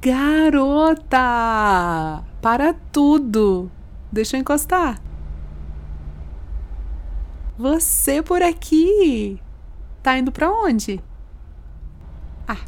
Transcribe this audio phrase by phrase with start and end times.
[0.00, 1.16] Garota!
[2.42, 3.70] Para tudo!
[4.12, 5.00] Deixa eu encostar.
[7.56, 9.40] Você por aqui!
[10.02, 11.00] Tá indo para onde?
[12.46, 12.62] Ah,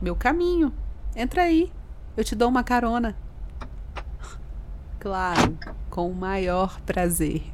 [0.00, 0.72] meu caminho.
[1.14, 1.70] Entra aí.
[2.16, 3.14] Eu te dou uma carona.
[4.98, 5.58] Claro,
[5.90, 7.44] com o maior prazer.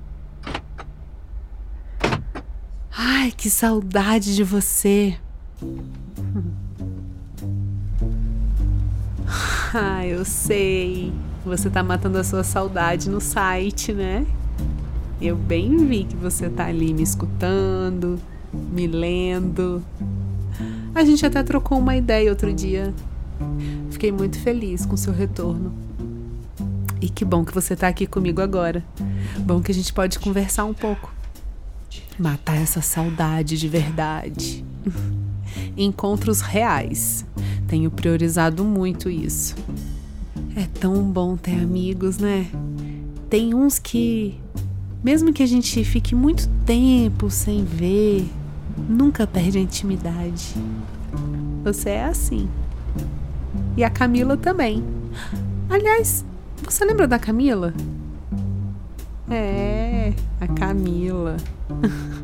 [2.97, 5.19] Ai, que saudade de você.
[9.77, 11.13] Ah, eu sei.
[11.45, 14.25] Você tá matando a sua saudade no site, né?
[15.21, 18.21] Eu bem vi que você tá ali me escutando,
[18.53, 19.85] me lendo.
[20.95, 22.95] A gente até trocou uma ideia outro dia.
[23.91, 25.75] Fiquei muito feliz com seu retorno.
[27.01, 28.85] E que bom que você tá aqui comigo agora.
[29.41, 31.13] Bom que a gente pode conversar um pouco.
[32.17, 34.65] Matar essa saudade de verdade.
[35.77, 37.27] Encontros reais.
[37.75, 39.57] Tenho priorizado muito isso.
[40.55, 42.47] É tão bom ter amigos, né?
[43.29, 44.41] Tem uns que,
[45.03, 48.31] mesmo que a gente fique muito tempo sem ver,
[48.89, 50.55] nunca perde a intimidade.
[51.65, 52.49] Você é assim.
[53.77, 54.85] E a Camila também.
[55.69, 56.25] Aliás,
[56.63, 57.75] você lembra da Camila?
[59.29, 61.39] É, a Camila.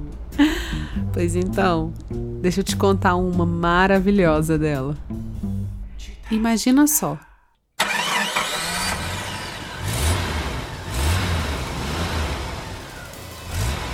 [1.12, 1.93] pois então,
[2.41, 4.97] deixa eu te contar uma maravilhosa dela.
[6.31, 7.19] Imagina só.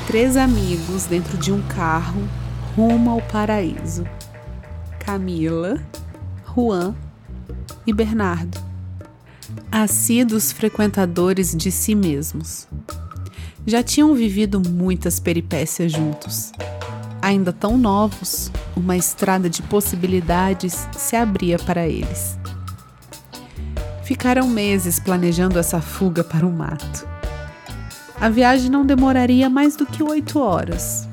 [0.06, 2.28] Três amigos dentro de um carro
[2.76, 4.06] rumo ao paraíso.
[5.00, 5.82] Camila,
[6.44, 6.94] Juan
[7.86, 8.58] e Bernardo.
[9.72, 12.68] Assíduos frequentadores de si mesmos.
[13.66, 16.52] Já tinham vivido muitas peripécias juntos.
[17.26, 22.38] Ainda tão novos, uma estrada de possibilidades se abria para eles.
[24.04, 27.04] Ficaram meses planejando essa fuga para o mato.
[28.20, 31.08] A viagem não demoraria mais do que oito horas.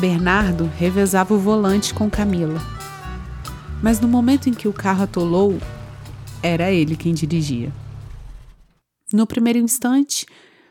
[0.00, 2.58] Bernardo revezava o volante com Camila.
[3.82, 5.58] Mas no momento em que o carro atolou,
[6.42, 7.70] era ele quem dirigia.
[9.12, 10.24] No primeiro instante,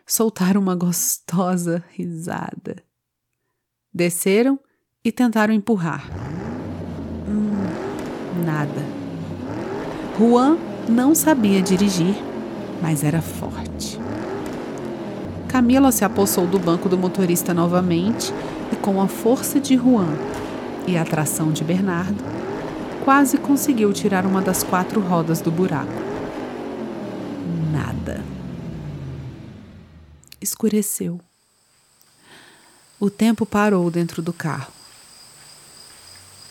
[0.08, 2.89] soltaram uma gostosa risada.
[3.94, 4.60] Desceram
[5.04, 6.06] e tentaram empurrar.
[7.28, 8.86] Hum, nada.
[10.18, 10.58] Juan
[10.88, 12.16] não sabia dirigir,
[12.82, 14.00] mas era forte.
[15.48, 18.34] Camila se apossou do banco do motorista novamente
[18.72, 20.14] e, com a força de Juan
[20.86, 22.24] e a atração de Bernardo,
[23.04, 25.92] quase conseguiu tirar uma das quatro rodas do buraco.
[27.72, 28.24] Nada.
[30.40, 31.20] Escureceu.
[33.00, 34.74] O tempo parou dentro do carro.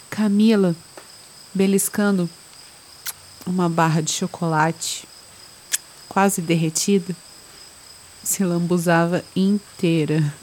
[0.08, 0.74] Camila,
[1.52, 2.28] beliscando
[3.46, 5.06] uma barra de chocolate
[6.08, 7.14] quase derretida,
[8.24, 10.34] se lambuzava inteira.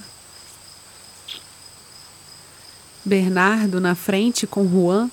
[3.04, 5.10] Bernardo, na frente com Juan,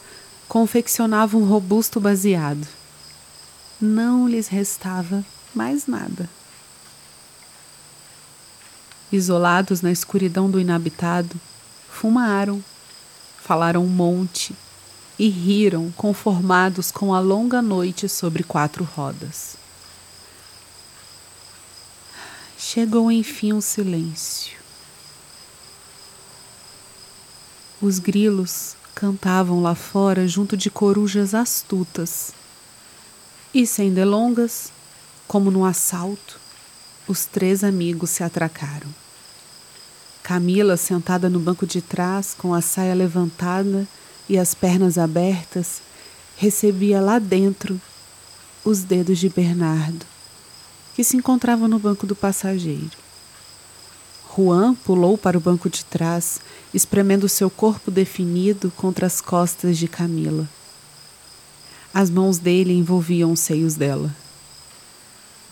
[0.46, 2.66] confeccionava um robusto baseado.
[3.80, 6.28] Não lhes restava mais nada.
[9.12, 11.38] Isolados na escuridão do inabitado,
[11.90, 12.64] fumaram,
[13.38, 14.56] falaram um monte
[15.18, 19.56] e riram, conformados com a longa noite sobre quatro rodas.
[22.56, 24.56] Chegou enfim o silêncio.
[27.82, 32.32] Os grilos cantavam lá fora junto de corujas astutas.
[33.52, 34.72] E sem delongas,
[35.28, 36.40] como num assalto,
[37.06, 39.01] os três amigos se atracaram.
[40.22, 43.86] Camila, sentada no banco de trás, com a saia levantada
[44.28, 45.82] e as pernas abertas,
[46.36, 47.80] recebia lá dentro
[48.64, 50.06] os dedos de Bernardo,
[50.94, 53.02] que se encontrava no banco do passageiro.
[54.34, 56.40] Juan pulou para o banco de trás,
[56.72, 60.48] espremendo seu corpo definido contra as costas de Camila.
[61.92, 64.14] As mãos dele envolviam os seios dela.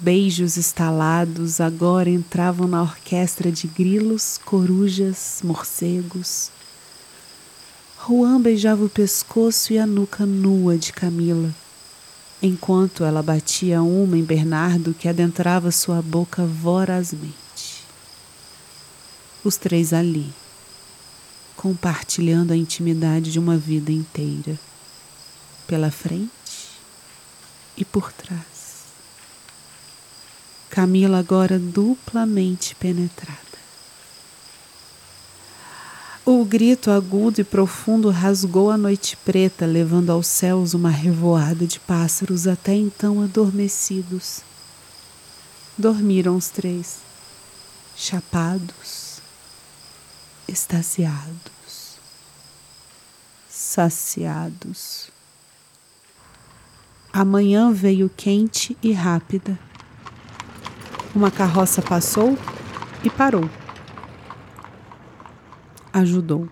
[0.03, 6.51] Beijos estalados agora entravam na orquestra de grilos, corujas, morcegos.
[8.09, 11.55] Juan beijava o pescoço e a nuca nua de Camila,
[12.41, 17.85] enquanto ela batia uma em Bernardo que adentrava sua boca vorazmente.
[19.45, 20.33] Os três ali,
[21.55, 24.59] compartilhando a intimidade de uma vida inteira,
[25.67, 26.31] pela frente
[27.77, 28.60] e por trás.
[30.71, 33.41] Camila agora duplamente penetrada.
[36.25, 41.81] O grito agudo e profundo rasgou a noite preta, levando aos céus uma revoada de
[41.81, 44.43] pássaros até então adormecidos.
[45.77, 46.99] Dormiram os três,
[47.97, 49.21] chapados,
[50.47, 51.97] extasiados,
[53.49, 55.11] saciados.
[57.13, 59.59] A manhã veio quente e rápida.
[61.15, 62.39] Uma carroça passou
[63.03, 63.49] e parou
[65.93, 66.49] ajudou,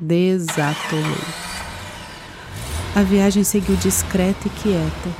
[0.00, 1.16] desatolou.
[2.94, 5.10] A viagem seguiu discreta e quieta,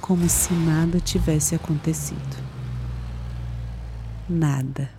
[0.00, 2.50] como se nada tivesse acontecido.
[4.28, 4.90] Nada.